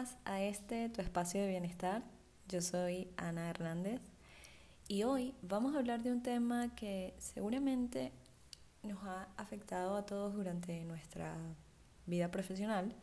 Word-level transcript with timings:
más 0.00 0.16
a 0.24 0.40
este 0.40 0.88
tu 0.88 1.02
espacio 1.02 1.42
de 1.42 1.48
bienestar. 1.48 2.02
Yo 2.48 2.62
soy 2.62 3.08
Ana 3.18 3.50
Hernández 3.50 4.00
y 4.88 5.02
hoy 5.02 5.34
vamos 5.42 5.74
a 5.74 5.78
hablar 5.78 6.02
de 6.02 6.10
un 6.10 6.22
tema 6.22 6.74
que 6.74 7.12
seguramente 7.18 8.10
nos 8.82 9.02
ha 9.04 9.28
afectado 9.36 9.96
a 9.96 10.06
todos 10.06 10.32
durante 10.32 10.84
nuestra 10.84 11.36
vida 12.06 12.30
profesional 12.30 12.94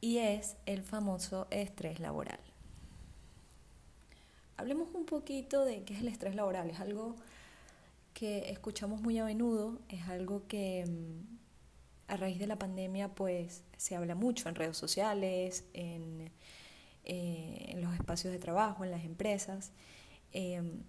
y 0.00 0.18
es 0.18 0.56
el 0.66 0.84
famoso 0.84 1.48
estrés 1.50 1.98
laboral. 1.98 2.38
Hablemos 4.58 4.94
un 4.94 5.04
poquito 5.04 5.64
de 5.64 5.82
qué 5.82 5.94
es 5.94 6.00
el 6.00 6.06
estrés 6.08 6.36
laboral. 6.36 6.70
Es 6.70 6.78
algo 6.78 7.16
que 8.14 8.50
escuchamos 8.50 9.00
muy 9.00 9.18
a 9.18 9.24
menudo, 9.24 9.80
es 9.88 10.06
algo 10.06 10.46
que 10.46 10.86
mm, 10.86 11.45
a 12.08 12.16
raíz 12.16 12.38
de 12.38 12.46
la 12.46 12.58
pandemia 12.58 13.08
pues 13.08 13.62
se 13.76 13.96
habla 13.96 14.14
mucho 14.14 14.48
en 14.48 14.54
redes 14.54 14.76
sociales, 14.76 15.64
en, 15.72 16.30
eh, 17.04 17.74
los 17.78 17.94
espacios 17.94 18.32
de 18.32 18.38
trabajo, 18.38 18.84
en 18.84 18.90
las 18.90 19.04
empresas. 19.04 19.72
Em, 20.32 20.82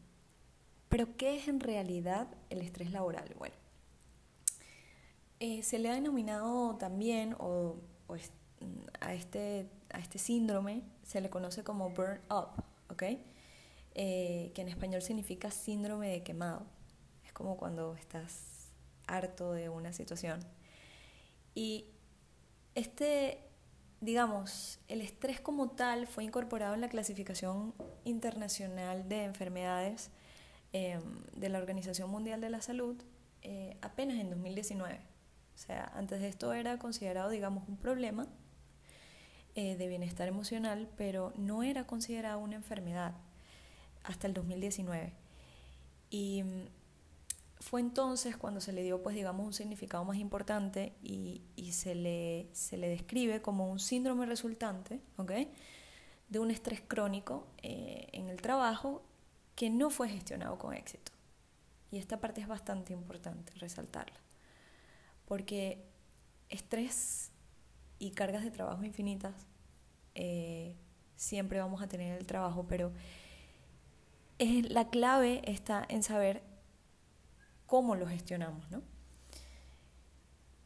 pero 0.90 1.16
¿qué 1.18 1.38
es 1.38 1.48
en 1.48 1.60
realidad 1.60 2.28
el 2.50 2.62
estrés 2.62 2.92
laboral? 2.92 3.34
Bueno, 3.38 3.56
eh, 5.40 5.62
se 5.64 5.80
le 5.80 5.90
ha 5.90 5.94
denominado 5.94 6.76
también, 6.78 7.36
o, 7.40 7.78
a, 9.00 9.14
este, 9.14 9.70
a 9.92 10.00
este 10.00 10.18
síndrome 10.18 10.84
se 11.04 11.22
le 11.22 11.30
conoce 11.30 11.64
como 11.64 11.90
burn 11.90 12.20
up, 12.30 12.64
¿ok? 12.90 13.04
Eh, 13.94 14.52
que 14.54 14.62
en 14.62 14.68
español 14.70 15.02
significa 15.02 15.52
síndrome 15.52 16.10
de 16.10 16.24
quemado. 16.24 16.66
Es 17.26 17.34
como 17.34 17.58
cuando 17.58 17.96
estás 17.96 18.72
harto 19.08 19.54
de 19.54 19.70
una 19.70 19.94
situación 19.94 20.40
y 21.58 21.86
este, 22.76 23.40
digamos, 24.00 24.80
el 24.88 25.02
estrés 25.02 25.42
como 25.42 25.72
tal 25.72 26.06
fue 26.06 26.24
incorporado 26.24 26.76
en 26.76 26.82
la 26.82 26.88
clasificación 26.88 27.74
internacional 28.04 29.10
de 29.10 29.24
enfermedades 29.24 30.12
em, 30.72 31.02
de 31.36 31.50
la 31.50 31.58
Organización 31.58 32.12
Mundial 32.12 32.42
de 32.42 32.52
la 32.52 32.62
Salud 32.62 32.96
eh, 33.42 33.76
apenas 33.82 34.20
en 34.20 34.30
2019. 34.30 35.00
O 35.56 35.58
sea, 35.58 35.92
antes 35.96 36.22
de 36.22 36.28
esto 36.28 36.54
era 36.54 36.78
considerado, 36.78 37.32
digamos, 37.32 37.68
un 37.68 37.78
problema 37.78 38.28
eh, 39.56 39.78
de 39.78 39.88
bienestar 39.88 40.28
emocional, 40.28 40.88
pero 40.96 41.34
no 41.38 41.64
era 41.64 41.88
considerado 41.88 42.38
una 42.38 42.58
enfermedad 42.58 43.16
hasta 44.04 44.28
el 44.28 44.36
2019. 44.36 45.12
Y 46.12 46.44
fue 47.60 47.82
entonces 47.82 48.38
cuando 48.38 48.62
se 48.62 48.72
le 48.72 48.84
dio, 48.84 49.02
pues 49.02 49.16
digamos, 49.16 49.46
un 49.46 49.54
significado 49.54 50.04
más 50.06 50.18
importante 50.18 50.94
y, 51.02 51.42
se, 51.72 51.96
le, 51.96 52.48
se 52.54 52.78
le 52.78 52.88
describe 52.88 53.42
como 53.42 53.70
un 53.70 53.80
síndrome 53.80 54.26
resultante 54.26 55.02
de 56.30 56.40
un 56.40 56.52
estrés 56.52 56.82
crónico 56.82 57.48
eh, 57.64 58.08
en 58.14 58.30
el 58.30 58.42
trabajo 58.42 59.04
que 59.56 59.70
no 59.70 59.90
fue 59.90 60.10
gestionado 60.10 60.58
con 60.58 60.74
éxito. 60.74 61.12
Y 61.92 61.98
esta 61.98 62.20
parte 62.20 62.42
es 62.42 62.48
bastante 62.48 62.94
importante 62.94 63.54
resaltarla, 63.56 64.20
porque 65.26 65.84
estrés 66.50 67.32
y 67.98 68.12
cargas 68.12 68.44
de 68.44 68.52
trabajo 68.52 68.84
infinitas 68.84 69.34
eh, 70.16 70.76
siempre 71.16 71.60
vamos 71.60 71.82
a 71.82 71.88
tener 71.88 72.12
en 72.12 72.18
el 72.18 72.28
trabajo, 72.28 72.66
pero 72.68 72.92
es, 74.38 74.70
la 74.70 74.90
clave 74.90 75.42
está 75.46 75.86
en 75.90 76.04
saber 76.04 76.44
cómo 77.68 77.96
lo 77.96 78.08
gestionamos, 78.08 78.70
¿no? 78.72 78.82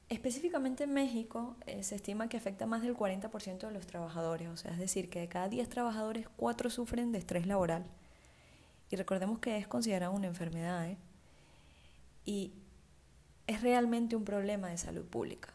Específicamente 0.07 0.83
en 0.85 0.94
México 0.94 1.55
eh, 1.66 1.83
se 1.83 1.95
estima 1.95 2.27
que 2.27 2.38
afecta 2.38 2.66
más 2.66 2.81
del 2.81 2.95
40% 2.95 3.59
de 3.59 3.71
los 3.71 3.87
trabajadores, 3.87 4.49
o 4.49 4.58
sea, 4.58 4.71
es 4.71 4.77
decir, 4.77 5.09
que 5.09 5.20
de 5.20 5.27
cada 5.27 5.48
10 5.49 5.70
trabajadores, 5.70 6.27
4 6.36 6.70
sufren 6.70 7.11
de 7.11 7.20
estrés 7.20 7.48
laboral. 7.48 7.86
Y 8.89 8.98
recordemos 8.98 9.39
que 9.39 9.58
es 9.58 9.67
considerado 9.67 10.11
una 10.11 10.27
enfermedad, 10.27 10.89
¿eh? 10.89 10.98
Y 12.26 12.53
es 13.47 13.61
realmente 13.61 14.15
un 14.15 14.26
problema 14.26 14.67
de 14.67 14.77
salud 14.77 15.05
pública. 15.05 15.53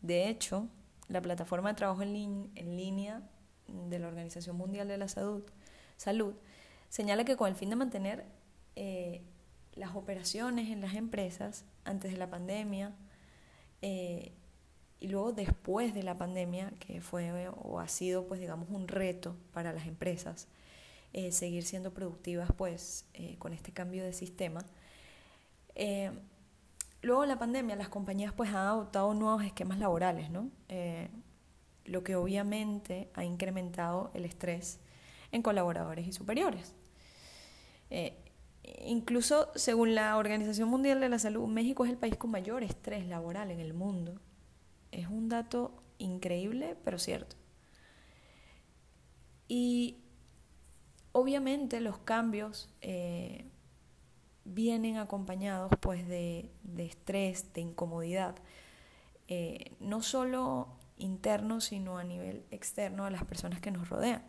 De 0.00 0.28
hecho, 0.28 0.68
la 1.08 1.22
plataforma 1.22 1.70
de 1.70 1.76
trabajo 1.76 2.02
en, 2.02 2.50
en 2.54 2.76
línea 2.76 3.22
de 3.68 3.98
la 3.98 4.08
Organización 4.08 4.56
Mundial 4.56 4.88
de 4.88 4.98
la 4.98 5.08
Salud, 5.08 5.44
Salud 5.96 6.34
señala 6.88 7.24
que 7.24 7.36
con 7.36 7.48
el 7.48 7.54
fin 7.54 7.70
de 7.70 7.76
mantener 7.76 8.26
eh, 8.74 9.22
las 9.74 9.94
operaciones 9.94 10.68
en 10.68 10.80
las 10.80 10.94
empresas 10.94 11.64
antes 11.84 12.12
de 12.12 12.18
la 12.18 12.28
pandemia 12.28 12.94
eh, 13.80 14.32
y 15.00 15.08
luego 15.08 15.32
después 15.32 15.94
de 15.94 16.04
la 16.04 16.16
pandemia, 16.16 16.72
que 16.78 17.00
fue 17.00 17.48
o 17.48 17.80
ha 17.80 17.88
sido, 17.88 18.28
pues 18.28 18.40
digamos, 18.40 18.68
un 18.70 18.86
reto 18.86 19.36
para 19.52 19.72
las 19.72 19.86
empresas 19.86 20.46
eh, 21.12 21.32
seguir 21.32 21.64
siendo 21.64 21.92
productivas, 21.92 22.50
pues, 22.56 23.04
eh, 23.14 23.36
con 23.38 23.52
este 23.52 23.72
cambio 23.72 24.04
de 24.04 24.12
sistema. 24.12 24.64
luego 27.02 27.22
de 27.22 27.26
la 27.26 27.38
pandemia, 27.38 27.74
las 27.74 27.88
compañías, 27.88 28.32
pues, 28.32 28.50
han 28.50 28.56
adoptado 28.56 29.12
nuevos 29.12 29.42
esquemas 29.42 29.78
laborales, 29.78 30.30
¿no? 30.30 30.50
lo 31.84 32.04
que 32.04 32.14
obviamente 32.14 33.10
ha 33.14 33.24
incrementado 33.24 34.12
el 34.14 34.24
estrés 34.24 34.78
en 35.32 35.42
colaboradores 35.42 36.06
y 36.06 36.12
superiores. 36.12 36.76
Incluso 38.84 39.50
según 39.54 39.94
la 39.94 40.16
Organización 40.16 40.68
Mundial 40.68 41.00
de 41.00 41.08
la 41.08 41.18
Salud, 41.18 41.46
México 41.48 41.84
es 41.84 41.90
el 41.90 41.98
país 41.98 42.16
con 42.16 42.30
mayor 42.30 42.62
estrés 42.62 43.06
laboral 43.06 43.50
en 43.50 43.60
el 43.60 43.74
mundo. 43.74 44.20
Es 44.92 45.08
un 45.08 45.28
dato 45.28 45.82
increíble, 45.98 46.76
pero 46.84 46.98
cierto. 46.98 47.36
Y 49.48 49.98
obviamente 51.12 51.80
los 51.80 51.98
cambios 51.98 52.70
eh, 52.80 53.46
vienen 54.44 54.96
acompañados 54.96 55.72
pues 55.80 56.06
de, 56.06 56.50
estrés, 56.78 57.52
de 57.52 57.60
incomodidad, 57.60 58.36
eh, 59.28 59.72
no 59.80 60.02
solo 60.02 60.68
interno, 60.96 61.60
sino 61.60 61.98
a 61.98 62.04
nivel 62.04 62.44
externo 62.50 63.04
a 63.04 63.10
las 63.10 63.24
personas 63.24 63.60
que 63.60 63.70
nos 63.70 63.88
rodean. 63.88 64.22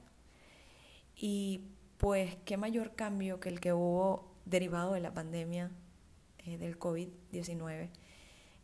Y 1.15 1.61
pues 2.03 2.35
qué 2.43 2.57
mayor 2.57 2.95
cambio 2.95 3.39
que 3.39 3.47
el 3.47 3.61
que 3.61 3.71
hubo 3.71 4.35
derivado 4.43 4.91
de 4.91 4.99
la 4.99 5.13
pandemia 5.13 5.71
eh, 6.39 6.57
del 6.57 6.77
COVID-19, 6.77 7.87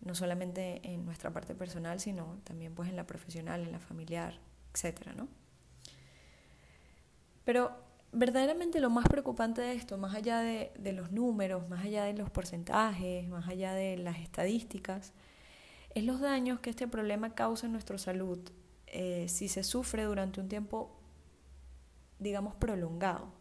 no 0.02 0.14
solamente 0.14 0.82
en 0.84 1.06
nuestra 1.06 1.32
parte 1.32 1.56
personal, 1.56 2.02
sino 2.02 2.42
también 2.44 2.76
pues 2.76 2.90
en 2.90 2.98
la 2.98 3.08
profesional, 3.08 3.62
en 3.62 3.72
la 3.72 3.80
familiar, 3.80 4.38
etcétera, 4.74 5.14
¿no? 5.14 5.30
Pero 7.46 7.72
verdaderamente 8.12 8.82
lo 8.82 8.90
más 8.90 9.08
preocupante 9.08 9.62
de 9.62 9.72
esto, 9.72 9.98
más 9.98 10.16
allá 10.16 10.42
de, 10.42 10.92
los 10.92 11.14
números, 11.14 11.70
más 11.70 11.86
allá 11.86 12.04
de 12.04 12.16
los 12.16 12.30
porcentajes, 12.30 13.26
más 13.30 13.48
allá 13.48 13.74
de 13.74 13.96
las 13.96 14.18
estadísticas, 14.20 15.14
es 15.96 16.04
los 16.04 16.20
daños 16.20 16.60
que 16.60 16.72
este 16.72 16.90
problema 16.90 17.36
causa 17.36 17.68
en 17.68 17.72
nuestra 17.72 17.98
salud 18.00 18.40
eh, 18.88 19.28
si 19.30 19.48
se 19.48 19.64
sufre 19.64 20.04
durante 20.04 20.42
un 20.42 20.50
tiempo 20.50 20.99
digamos, 22.20 22.56
prolongado. 22.56 23.32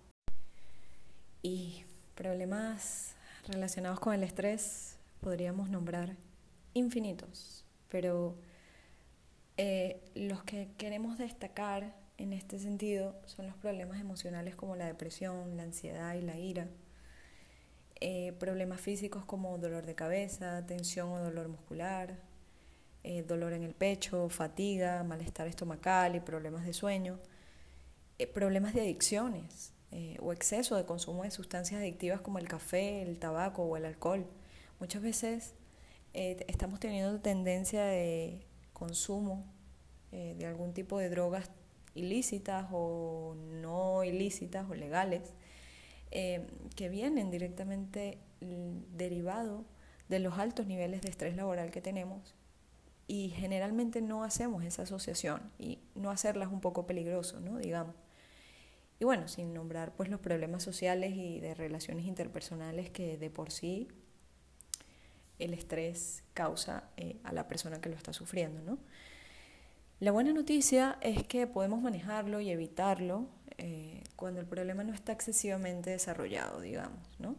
Y 1.43 1.84
problemas 2.15 3.15
relacionados 3.47 4.00
con 4.00 4.15
el 4.15 4.22
estrés 4.22 4.99
podríamos 5.21 5.69
nombrar 5.71 6.16
infinitos, 6.75 7.65
pero 7.89 8.37
eh, 9.56 10.00
los 10.15 10.43
que 10.44 10.71
queremos 10.78 11.19
destacar 11.19 11.94
en 12.19 12.33
este 12.33 12.59
sentido 12.59 13.15
son 13.27 13.47
los 13.47 13.56
problemas 13.56 14.00
emocionales 14.00 14.56
como 14.56 14.77
la 14.77 14.87
depresión, 14.87 15.56
la 15.56 15.65
ansiedad 15.65 16.15
y 16.15 16.22
la 16.22 16.37
ira, 16.37 16.69
eh, 18.01 18.33
problemas 18.39 18.81
físicos 18.81 19.24
como 19.24 19.59
dolor 19.59 19.84
de 19.86 19.95
cabeza, 19.95 20.65
tensión 20.66 21.10
o 21.10 21.19
dolor 21.19 21.48
muscular, 21.48 22.16
eh, 23.03 23.22
dolor 23.22 23.53
en 23.53 23.65
el 23.65 23.74
pecho, 23.74 24.28
fatiga, 24.28 25.03
malestar 25.03 25.48
estomacal 25.48 26.15
y 26.15 26.21
problemas 26.21 26.65
de 26.65 26.72
sueño, 26.72 27.19
problemas 28.26 28.74
de 28.74 28.80
adicciones 28.80 29.72
eh, 29.91 30.16
o 30.20 30.32
exceso 30.32 30.76
de 30.76 30.84
consumo 30.84 31.22
de 31.22 31.30
sustancias 31.30 31.80
adictivas 31.80 32.20
como 32.20 32.38
el 32.38 32.48
café, 32.48 33.03
el 33.03 33.18
tabaco 33.18 33.62
o 33.62 33.76
el 33.76 33.84
alcohol. 33.84 34.26
Muchas 34.80 35.03
veces 35.03 35.54
eh, 36.15 36.44
estamos 36.48 36.80
teniendo 36.80 37.20
tendencia 37.20 37.84
de 37.84 38.47
consumo 38.72 39.44
de 40.10 40.47
algún 40.47 40.72
tipo 40.72 40.98
de 40.98 41.10
drogas 41.10 41.50
ilícitas 41.94 42.66
o 42.72 43.36
no 43.60 44.04
ilícitas 44.04 44.66
o 44.71 44.74
legales 44.74 45.34
que 46.10 46.88
vienen 46.88 47.30
directamente 47.30 48.16
derivado 48.41 49.66
de 50.09 50.18
los 50.21 50.38
altos 50.38 50.66
niveles 50.66 51.03
de 51.03 51.10
estrés 51.10 51.36
laboral 51.36 51.71
que 51.71 51.82
tenemos 51.82 52.34
y 53.09 53.30
generalmente 53.30 54.03
no 54.03 54.22
hacemos 54.22 54.62
esa 54.64 54.82
asociación 54.82 55.41
y 55.59 55.78
no 55.94 56.10
hacerla 56.10 56.44
es 56.44 56.53
un 56.53 56.60
poco 56.60 56.86
peligroso, 56.86 57.41
¿no? 57.41 57.59
Digamos. 57.59 57.94
Y 59.00 59.04
bueno, 59.04 59.28
sin 59.28 59.54
nombrar 59.54 59.95
pues 59.95 60.09
los 60.09 60.21
problemas 60.21 60.62
sociales 60.62 61.15
y 61.16 61.41
de 61.41 61.54
relaciones 61.54 62.06
interpersonales 62.06 62.91
que 62.91 63.16
de 63.16 63.30
por 63.30 63.53
sí 63.53 63.89
el 65.39 65.54
estrés 65.54 66.24
causa 66.34 66.91
eh, 66.97 67.16
a 67.22 67.33
la 67.33 67.47
persona 67.48 67.80
que 67.80 67.89
lo 67.89 67.97
está 67.97 68.12
sufriendo, 68.12 68.60
¿no? 68.62 68.78
La 70.00 70.12
buena 70.12 70.33
noticia 70.33 70.98
es 71.00 71.24
que 71.24 71.47
podemos 71.47 71.83
manejarlo 71.83 72.41
y 72.41 72.50
evitarlo 72.50 73.27
eh, 73.56 74.04
cuando 74.15 74.41
el 74.41 74.47
problema 74.47 74.84
no 74.84 74.95
está 74.95 75.12
excesivamente 75.12 75.91
desarrollado, 75.91 76.60
digamos, 76.60 77.00
¿no? 77.18 77.36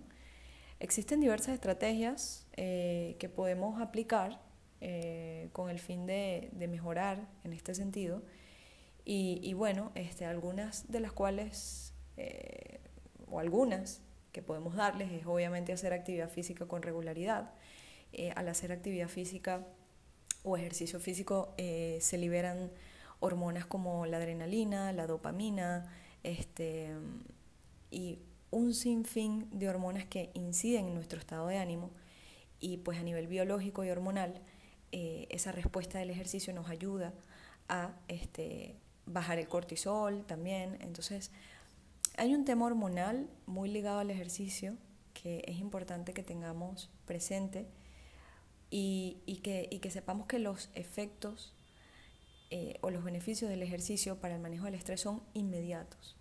Existen 0.80 1.20
diversas 1.20 1.56
estrategias 1.56 2.48
eh, 2.56 3.16
que 3.20 3.30
podemos 3.30 3.82
aplicar 3.82 4.42
con 5.52 5.70
el 5.70 5.78
fin 5.78 6.06
de, 6.06 6.52
mejorar 6.70 7.28
en 7.44 7.52
este 7.52 7.76
sentido 7.76 8.22
y, 9.06 9.54
bueno, 9.54 9.92
este, 9.96 10.26
algunas 10.26 10.92
de 10.92 11.00
las 11.00 11.12
cuales, 11.12 11.94
o 13.28 13.40
algunas 13.40 14.02
que 14.32 14.44
podemos 14.44 14.76
darles 14.76 15.12
es 15.12 15.26
obviamente 15.26 15.74
hacer 15.74 15.94
actividad 15.94 16.30
física 16.30 16.68
con 16.68 16.84
regularidad. 16.84 17.52
al 18.36 18.48
hacer 18.50 18.72
actividad 18.72 19.08
física 19.08 19.66
o 20.44 20.58
ejercicio 20.58 21.00
físico 21.00 21.56
se 21.58 22.18
liberan 22.18 22.72
hormonas 23.20 23.66
como 23.66 24.06
la 24.06 24.18
adrenalina, 24.18 24.92
la 24.94 25.08
dopamina, 25.08 25.92
este, 26.24 26.92
y 27.92 28.20
un 28.52 28.74
sinfín 28.74 29.48
de 29.52 29.70
hormonas 29.70 30.06
que 30.06 30.32
inciden 30.34 30.88
en 30.88 30.96
nuestro 30.96 31.20
estado 31.20 31.48
de 31.48 31.58
ánimo 31.58 31.92
y 32.60 32.78
pues 32.78 33.00
a 33.00 33.04
nivel 33.04 33.28
biológico 33.28 33.84
y 33.84 33.90
hormonal 33.90 34.42
eh, 34.92 35.28
esa 35.30 35.52
respuesta 35.52 36.00
del 36.00 36.10
ejercicio 36.10 36.54
nos 36.54 36.70
ayuda 36.70 37.14
a 37.68 37.94
este, 38.08 38.76
bajar 39.10 39.40
el 39.40 39.48
cortisol 39.48 40.26
también. 40.26 40.78
Entonces 40.82 41.32
hay 42.18 42.34
un 42.34 42.46
tema 42.46 42.66
hormonal 42.66 43.30
muy 43.46 43.70
ligado 43.70 44.00
al 44.00 44.12
ejercicio 44.12 44.76
que 45.14 45.44
es 45.48 45.60
importante 45.60 46.14
que 46.14 46.24
tengamos 46.24 46.90
presente 47.06 47.68
y, 48.70 49.18
y, 49.26 49.38
que, 49.38 49.68
y 49.70 49.80
que 49.80 49.92
sepamos 49.92 50.28
que 50.28 50.40
los 50.40 50.70
efectos 50.76 51.54
eh, 52.52 52.78
o 52.82 52.90
los 52.90 53.04
beneficios 53.04 53.50
del 53.50 53.62
ejercicio 53.62 54.20
para 54.20 54.36
el 54.36 54.42
manejo 54.42 54.66
del 54.66 54.76
estrés 54.76 55.02
son 55.02 55.22
inmediatos. 55.34 56.16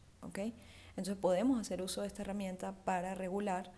Entonces 0.90 1.16
podemos 1.16 1.60
hacer 1.60 1.80
uso 1.80 2.02
de 2.02 2.08
esta 2.08 2.22
herramienta 2.22 2.72
para 2.84 3.14
regular 3.14 3.72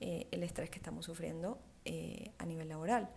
eh, 0.00 0.28
el 0.30 0.42
estrés 0.42 0.70
que 0.70 0.76
estamos 0.76 1.06
sufriendo 1.06 1.58
eh, 1.84 2.32
a 2.38 2.46
nivel 2.46 2.68
laboral. 2.68 3.08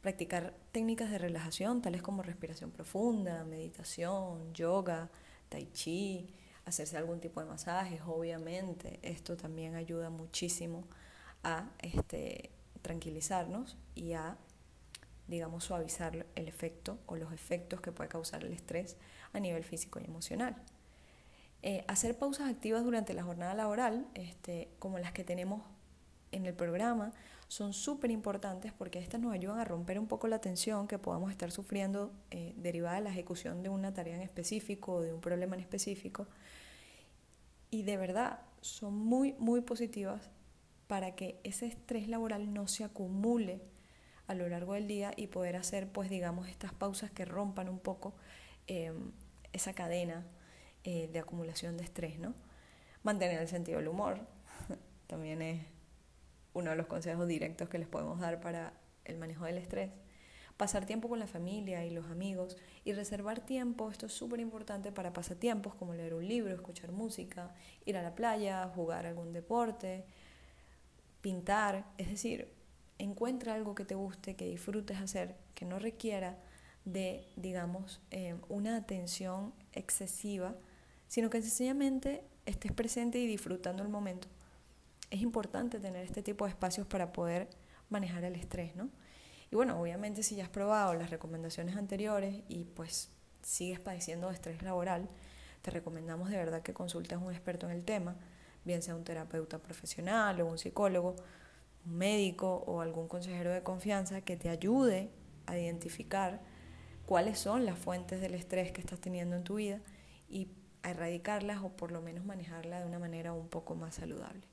Practicar 0.00 0.54
técnicas 0.72 1.10
de 1.10 1.18
relajación 1.18 1.82
tales 1.82 2.02
como 2.02 2.22
respiración 2.22 2.70
profunda, 2.70 3.44
meditación, 3.44 4.52
yoga, 4.54 5.10
tai 5.48 5.66
chi, 5.72 6.28
hacerse 6.64 6.96
algún 6.96 7.20
tipo 7.20 7.40
de 7.40 7.46
masajes, 7.46 8.00
obviamente. 8.06 9.00
Esto 9.02 9.36
también 9.36 9.74
ayuda 9.74 10.10
muchísimo 10.10 10.84
a 11.42 11.70
este, 11.80 12.50
tranquilizarnos 12.82 13.76
y 13.94 14.12
a 14.12 14.36
digamos, 15.28 15.64
suavizar 15.64 16.26
el 16.34 16.48
efecto 16.48 16.98
o 17.06 17.16
los 17.16 17.32
efectos 17.32 17.80
que 17.80 17.92
puede 17.92 18.08
causar 18.08 18.44
el 18.44 18.52
estrés 18.52 18.96
a 19.32 19.40
nivel 19.40 19.64
físico 19.64 20.00
y 20.00 20.04
emocional. 20.04 20.56
Eh, 21.62 21.84
hacer 21.88 22.16
pausas 22.16 22.48
activas 22.48 22.84
durante 22.84 23.12
la 23.12 23.24
jornada 23.24 23.54
laboral, 23.54 24.06
este, 24.14 24.68
como 24.78 24.98
las 24.98 25.12
que 25.12 25.24
tenemos 25.24 25.62
en 26.30 26.46
el 26.46 26.54
programa, 26.54 27.12
son 27.48 27.72
súper 27.72 28.10
importantes 28.10 28.72
porque 28.72 28.98
estas 28.98 29.20
nos 29.20 29.32
ayudan 29.32 29.60
a 29.60 29.64
romper 29.64 29.98
un 29.98 30.06
poco 30.06 30.26
la 30.26 30.40
tensión 30.40 30.88
que 30.88 30.98
podamos 30.98 31.30
estar 31.30 31.50
sufriendo 31.52 32.12
eh, 32.30 32.54
derivada 32.56 32.96
de 32.96 33.02
la 33.02 33.10
ejecución 33.10 33.62
de 33.62 33.68
una 33.68 33.94
tarea 33.94 34.16
en 34.16 34.22
específico 34.22 34.94
o 34.94 35.00
de 35.00 35.12
un 35.12 35.20
problema 35.20 35.54
en 35.54 35.60
específico. 35.60 36.26
Y 37.70 37.82
de 37.82 37.96
verdad 37.96 38.40
son 38.60 38.96
muy, 38.96 39.34
muy 39.38 39.60
positivas 39.60 40.28
para 40.88 41.14
que 41.14 41.38
ese 41.44 41.66
estrés 41.66 42.08
laboral 42.08 42.52
no 42.52 42.68
se 42.68 42.84
acumule 42.84 43.60
a 44.26 44.34
lo 44.34 44.48
largo 44.48 44.74
del 44.74 44.88
día 44.88 45.12
y 45.16 45.28
poder 45.28 45.56
hacer, 45.56 45.88
pues 45.88 46.10
digamos, 46.10 46.48
estas 46.48 46.72
pausas 46.72 47.10
que 47.10 47.24
rompan 47.24 47.68
un 47.68 47.78
poco 47.78 48.14
em, 48.66 49.12
esa 49.52 49.72
cadena 49.72 50.26
eh, 50.84 51.08
de 51.12 51.18
acumulación 51.20 51.76
de 51.76 51.84
estrés, 51.84 52.18
¿no? 52.18 52.34
Mantener 53.04 53.40
el 53.40 53.48
sentido 53.48 53.78
del 53.78 53.88
humor 53.88 54.18
también 55.06 55.42
es 55.42 55.64
uno 56.56 56.70
de 56.70 56.76
los 56.76 56.86
consejos 56.86 57.28
directos 57.28 57.68
que 57.68 57.78
les 57.78 57.86
podemos 57.86 58.18
dar 58.18 58.40
para 58.40 58.72
el 59.04 59.18
manejo 59.18 59.44
del 59.44 59.58
estrés. 59.58 59.90
Pasar 60.56 60.86
tiempo 60.86 61.10
con 61.10 61.18
la 61.18 61.26
familia 61.26 61.84
y 61.84 61.90
los 61.90 62.06
amigos 62.06 62.56
y 62.82 62.94
reservar 62.94 63.40
tiempo, 63.40 63.90
esto 63.90 64.06
es 64.06 64.12
súper 64.12 64.40
importante 64.40 64.90
para 64.90 65.12
pasatiempos 65.12 65.74
como 65.74 65.92
leer 65.92 66.14
un 66.14 66.26
libro, 66.26 66.54
escuchar 66.54 66.92
música, 66.92 67.52
ir 67.84 67.98
a 67.98 68.02
la 68.02 68.14
playa, 68.14 68.66
jugar 68.74 69.04
algún 69.04 69.32
deporte, 69.32 70.06
pintar, 71.20 71.84
es 71.98 72.08
decir, 72.08 72.48
encuentra 72.98 73.52
algo 73.52 73.74
que 73.74 73.84
te 73.84 73.94
guste, 73.94 74.34
que 74.34 74.48
disfrutes 74.48 74.98
hacer, 74.98 75.36
que 75.54 75.66
no 75.66 75.78
requiera 75.78 76.38
de, 76.86 77.28
digamos, 77.36 78.00
eh, 78.10 78.36
una 78.48 78.78
atención 78.78 79.52
excesiva, 79.74 80.54
sino 81.06 81.28
que 81.28 81.42
sencillamente 81.42 82.24
estés 82.46 82.72
presente 82.72 83.18
y 83.18 83.26
disfrutando 83.26 83.82
el 83.82 83.90
momento. 83.90 84.28
Es 85.10 85.20
importante 85.20 85.78
tener 85.78 86.04
este 86.04 86.22
tipo 86.22 86.44
de 86.44 86.50
espacios 86.50 86.86
para 86.86 87.12
poder 87.12 87.48
manejar 87.88 88.24
el 88.24 88.34
estrés, 88.34 88.74
¿no? 88.74 88.90
Y 89.50 89.56
bueno, 89.56 89.80
obviamente 89.80 90.22
si 90.22 90.36
ya 90.36 90.44
has 90.44 90.50
probado 90.50 90.94
las 90.94 91.10
recomendaciones 91.10 91.76
anteriores 91.76 92.42
y 92.48 92.64
pues 92.64 93.10
sigues 93.42 93.78
padeciendo 93.78 94.28
de 94.28 94.34
estrés 94.34 94.62
laboral, 94.62 95.08
te 95.62 95.70
recomendamos 95.70 96.30
de 96.30 96.36
verdad 96.36 96.62
que 96.62 96.72
consultes 96.72 97.12
a 97.12 97.18
un 97.18 97.32
experto 97.32 97.66
en 97.66 97.72
el 97.72 97.84
tema, 97.84 98.16
bien 98.64 98.82
sea 98.82 98.96
un 98.96 99.04
terapeuta 99.04 99.58
profesional 99.58 100.40
o 100.40 100.46
un 100.46 100.58
psicólogo, 100.58 101.14
un 101.84 101.96
médico 101.96 102.64
o 102.66 102.80
algún 102.80 103.06
consejero 103.06 103.52
de 103.52 103.62
confianza 103.62 104.20
que 104.20 104.36
te 104.36 104.48
ayude 104.48 105.10
a 105.46 105.56
identificar 105.56 106.40
cuáles 107.06 107.38
son 107.38 107.64
las 107.64 107.78
fuentes 107.78 108.20
del 108.20 108.34
estrés 108.34 108.72
que 108.72 108.80
estás 108.80 109.00
teniendo 109.00 109.36
en 109.36 109.44
tu 109.44 109.54
vida 109.54 109.80
y 110.28 110.48
a 110.82 110.90
erradicarlas 110.90 111.62
o 111.62 111.70
por 111.70 111.92
lo 111.92 112.02
menos 112.02 112.24
manejarla 112.24 112.80
de 112.80 112.86
una 112.86 112.98
manera 112.98 113.32
un 113.32 113.48
poco 113.48 113.76
más 113.76 113.94
saludable. 113.94 114.46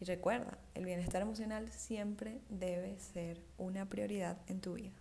Y 0.00 0.04
recuerda, 0.04 0.58
el 0.74 0.84
bienestar 0.84 1.22
emocional 1.22 1.70
siempre 1.72 2.40
debe 2.48 2.98
ser 3.00 3.40
una 3.56 3.88
prioridad 3.88 4.38
en 4.46 4.60
tu 4.60 4.74
vida. 4.74 4.92